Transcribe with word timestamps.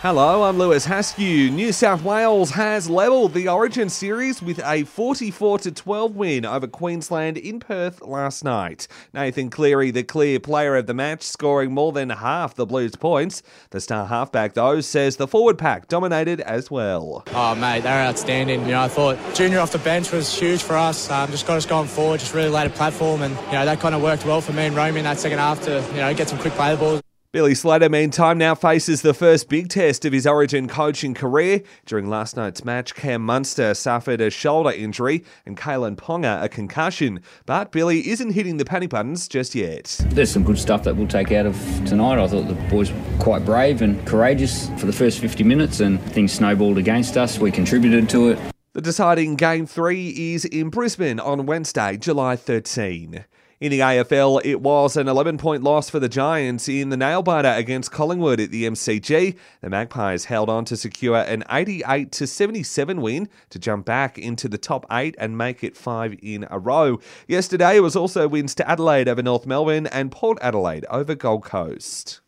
Hello, 0.00 0.44
I'm 0.44 0.58
Lewis 0.58 0.86
Haskew. 0.86 1.50
New 1.50 1.72
South 1.72 2.04
Wales 2.04 2.52
has 2.52 2.88
levelled 2.88 3.34
the 3.34 3.48
Origin 3.48 3.88
series 3.88 4.40
with 4.40 4.60
a 4.64 4.84
44 4.84 5.58
12 5.58 6.14
win 6.14 6.46
over 6.46 6.68
Queensland 6.68 7.36
in 7.36 7.58
Perth 7.58 8.00
last 8.02 8.44
night. 8.44 8.86
Nathan 9.12 9.50
Cleary, 9.50 9.90
the 9.90 10.04
clear 10.04 10.38
player 10.38 10.76
of 10.76 10.86
the 10.86 10.94
match, 10.94 11.24
scoring 11.24 11.72
more 11.72 11.90
than 11.90 12.10
half 12.10 12.54
the 12.54 12.64
Blues' 12.64 12.94
points. 12.94 13.42
The 13.70 13.80
star 13.80 14.06
halfback, 14.06 14.54
though, 14.54 14.80
says 14.80 15.16
the 15.16 15.26
forward 15.26 15.58
pack 15.58 15.88
dominated 15.88 16.42
as 16.42 16.70
well. 16.70 17.24
Oh, 17.34 17.56
mate, 17.56 17.80
they're 17.80 18.06
outstanding. 18.06 18.60
You 18.66 18.70
know, 18.70 18.82
I 18.82 18.88
thought 18.88 19.18
Junior 19.34 19.58
off 19.58 19.72
the 19.72 19.78
bench 19.78 20.12
was 20.12 20.32
huge 20.32 20.62
for 20.62 20.76
us. 20.76 21.10
Um, 21.10 21.28
just 21.32 21.44
got 21.44 21.56
us 21.56 21.66
going 21.66 21.88
forward, 21.88 22.20
just 22.20 22.34
really 22.34 22.50
laid 22.50 22.68
a 22.68 22.70
platform, 22.70 23.22
and 23.22 23.34
you 23.46 23.52
know 23.54 23.64
that 23.64 23.80
kind 23.80 23.96
of 23.96 24.02
worked 24.02 24.24
well 24.24 24.40
for 24.42 24.52
me 24.52 24.66
and 24.66 24.76
Romy 24.76 25.00
in 25.00 25.04
that 25.06 25.18
second 25.18 25.38
half 25.40 25.60
to 25.62 25.84
you 25.90 25.96
know 25.96 26.14
get 26.14 26.28
some 26.28 26.38
quick 26.38 26.52
play 26.52 26.70
the 26.70 26.76
balls. 26.76 27.02
Billy 27.30 27.54
Slater, 27.54 27.90
meantime, 27.90 28.38
now 28.38 28.54
faces 28.54 29.02
the 29.02 29.12
first 29.12 29.50
big 29.50 29.68
test 29.68 30.06
of 30.06 30.14
his 30.14 30.26
Origin 30.26 30.66
coaching 30.66 31.12
career. 31.12 31.62
During 31.84 32.08
last 32.08 32.38
night's 32.38 32.64
match, 32.64 32.94
Cam 32.94 33.20
Munster 33.20 33.74
suffered 33.74 34.22
a 34.22 34.30
shoulder 34.30 34.70
injury 34.70 35.26
and 35.44 35.54
Kalyn 35.54 35.94
Ponga 35.96 36.42
a 36.42 36.48
concussion. 36.48 37.20
But 37.44 37.70
Billy 37.70 38.08
isn't 38.08 38.30
hitting 38.30 38.56
the 38.56 38.64
panic 38.64 38.88
buttons 38.88 39.28
just 39.28 39.54
yet. 39.54 40.00
There's 40.06 40.30
some 40.30 40.42
good 40.42 40.58
stuff 40.58 40.84
that 40.84 40.96
we'll 40.96 41.06
take 41.06 41.30
out 41.30 41.44
of 41.44 41.54
tonight. 41.84 42.18
I 42.18 42.26
thought 42.28 42.48
the 42.48 42.54
boys 42.70 42.90
were 42.90 43.18
quite 43.18 43.44
brave 43.44 43.82
and 43.82 44.06
courageous 44.06 44.70
for 44.80 44.86
the 44.86 44.92
first 44.94 45.18
50 45.18 45.44
minutes, 45.44 45.80
and 45.80 46.00
things 46.00 46.32
snowballed 46.32 46.78
against 46.78 47.18
us. 47.18 47.38
We 47.38 47.50
contributed 47.50 48.08
to 48.08 48.30
it. 48.30 48.38
The 48.72 48.80
deciding 48.80 49.36
game 49.36 49.66
three 49.66 50.32
is 50.32 50.46
in 50.46 50.70
Brisbane 50.70 51.20
on 51.20 51.44
Wednesday, 51.44 51.98
July 51.98 52.36
13. 52.36 53.26
In 53.60 53.72
the 53.72 53.80
AFL, 53.80 54.40
it 54.44 54.60
was 54.60 54.96
an 54.96 55.08
11 55.08 55.36
point 55.36 55.64
loss 55.64 55.90
for 55.90 55.98
the 55.98 56.08
Giants 56.08 56.68
in 56.68 56.90
the 56.90 56.96
nail 56.96 57.22
biter 57.22 57.48
against 57.48 57.90
Collingwood 57.90 58.38
at 58.38 58.52
the 58.52 58.64
MCG. 58.64 59.36
The 59.62 59.68
Magpies 59.68 60.26
held 60.26 60.48
on 60.48 60.64
to 60.66 60.76
secure 60.76 61.16
an 61.16 61.42
88 61.50 62.14
77 62.14 63.00
win 63.00 63.28
to 63.50 63.58
jump 63.58 63.84
back 63.84 64.16
into 64.16 64.48
the 64.48 64.58
top 64.58 64.86
eight 64.92 65.16
and 65.18 65.36
make 65.36 65.64
it 65.64 65.76
five 65.76 66.16
in 66.22 66.46
a 66.48 66.58
row. 66.60 67.00
Yesterday 67.26 67.80
was 67.80 67.96
also 67.96 68.28
wins 68.28 68.54
to 68.54 68.70
Adelaide 68.70 69.08
over 69.08 69.24
North 69.24 69.44
Melbourne 69.44 69.88
and 69.88 70.12
Port 70.12 70.38
Adelaide 70.40 70.86
over 70.88 71.16
Gold 71.16 71.42
Coast. 71.44 72.20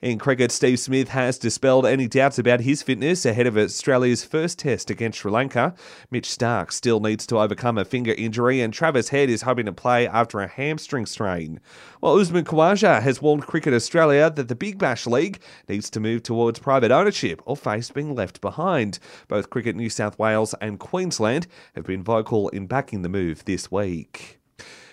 In 0.00 0.20
cricket, 0.20 0.52
Steve 0.52 0.78
Smith 0.78 1.08
has 1.08 1.38
dispelled 1.38 1.84
any 1.84 2.06
doubts 2.06 2.38
about 2.38 2.60
his 2.60 2.84
fitness 2.84 3.26
ahead 3.26 3.48
of 3.48 3.58
Australia's 3.58 4.22
first 4.22 4.60
test 4.60 4.90
against 4.90 5.18
Sri 5.18 5.32
Lanka. 5.32 5.74
Mitch 6.08 6.28
Starc 6.28 6.70
still 6.70 7.00
needs 7.00 7.26
to 7.26 7.38
overcome 7.40 7.76
a 7.76 7.84
finger 7.84 8.14
injury, 8.16 8.60
and 8.60 8.72
Travis 8.72 9.08
Head 9.08 9.28
is 9.28 9.42
hoping 9.42 9.66
to 9.66 9.72
play 9.72 10.06
after 10.06 10.38
a 10.38 10.46
hamstring 10.46 11.04
strain. 11.04 11.58
While 11.98 12.14
Usman 12.14 12.44
Khawaja 12.44 13.02
has 13.02 13.20
warned 13.20 13.48
Cricket 13.48 13.74
Australia 13.74 14.30
that 14.30 14.46
the 14.46 14.54
Big 14.54 14.78
Bash 14.78 15.04
League 15.04 15.40
needs 15.68 15.90
to 15.90 15.98
move 15.98 16.22
towards 16.22 16.60
private 16.60 16.92
ownership 16.92 17.42
or 17.44 17.56
face 17.56 17.90
being 17.90 18.14
left 18.14 18.40
behind. 18.40 19.00
Both 19.26 19.50
Cricket 19.50 19.74
New 19.74 19.90
South 19.90 20.16
Wales 20.16 20.54
and 20.60 20.78
Queensland 20.78 21.48
have 21.74 21.86
been 21.86 22.04
vocal 22.04 22.50
in 22.50 22.68
backing 22.68 23.02
the 23.02 23.08
move 23.08 23.44
this 23.46 23.72
week. 23.72 24.37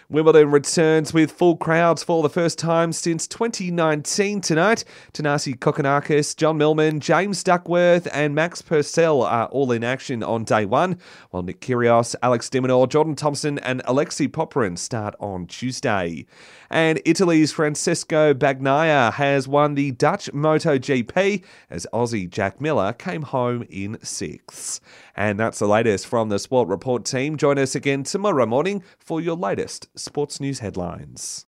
Wimbledon 0.08 0.52
returns 0.52 1.16
with 1.16 1.32
full 1.32 1.58
crowds 1.58 2.04
for 2.04 2.22
the 2.22 2.30
first 2.30 2.60
time 2.60 2.94
since 2.94 3.28
2019 3.28 4.40
tonight. 4.40 4.84
Thanasi 5.14 5.58
Kokkinakis, 5.58 6.36
John 6.36 6.58
Millman, 6.60 7.00
James 7.00 7.42
Duckworth, 7.44 8.08
and 8.14 8.36
Max 8.36 8.62
Purcell 8.62 9.24
are 9.24 9.48
all 9.48 9.72
in 9.72 9.84
action 9.84 10.22
on 10.22 10.44
day 10.44 10.64
one, 10.64 11.00
while 11.32 11.42
Nick 11.42 11.60
Kyrgios, 11.60 12.16
Alex 12.22 12.52
de 12.52 12.62
Minaur, 12.62 12.88
Jordan 12.88 13.16
Thompson, 13.16 13.58
and 13.60 13.82
Alexei 13.86 14.28
Popyrin 14.28 14.78
start 14.78 15.16
on 15.20 15.48
Tuesday. 15.48 16.28
And 16.70 17.02
Italy's 17.04 17.52
Francesco 17.52 18.34
Bagnaia 18.34 19.14
has 19.14 19.48
won 19.48 19.74
the 19.74 19.92
Dutch 19.92 20.32
MotoGP 20.34 21.44
as 21.70 21.88
Aussie 21.92 22.30
Jack 22.30 22.62
Miller 22.62 22.94
came 22.94 23.24
home 23.24 23.66
in 23.70 23.98
sixth. 24.04 24.82
And 25.16 25.40
that's 25.40 25.60
the 25.60 25.68
latest 25.68 26.08
from 26.08 26.30
the 26.30 26.40
Sport 26.40 26.68
Report 26.68 27.06
team. 27.06 27.38
Join 27.38 27.58
us 27.58 27.74
again 27.74 28.04
tomorrow 28.04 28.46
morning 28.46 28.84
for 29.00 29.22
your 29.22 29.38
latest 29.38 29.88
sports 29.96 30.40
news 30.40 30.60
headlines. 30.60 31.44